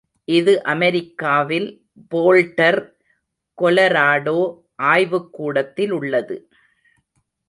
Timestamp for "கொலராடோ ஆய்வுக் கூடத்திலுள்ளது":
3.57-6.37